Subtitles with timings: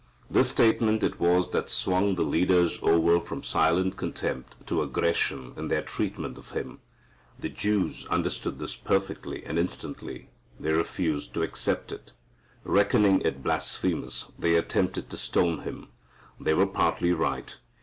[0.31, 5.67] This statement it was that swung the leaders over from silent contempt to aggression in
[5.67, 6.79] their treatment of Him.
[7.39, 10.31] The Jews understood this perfectly and instantly.
[10.59, 12.13] They refused to accept it.
[12.63, 15.89] Reckoning it blasphemous, they attempted to stone Him.
[16.39, 17.55] They were partly right.